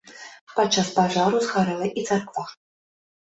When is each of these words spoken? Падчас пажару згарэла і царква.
Падчас 0.53 0.87
пажару 0.99 1.41
згарэла 1.47 1.91
і 1.99 2.05
царква. 2.09 2.47